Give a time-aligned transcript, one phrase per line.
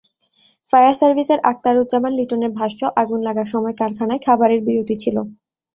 [0.69, 5.17] Fire সার্ভিসের আকতারুজ্জামান লিটনের ভাষ্য, আগুন লাগার সময় কারখানায় খাবারের বিরতি ছিল।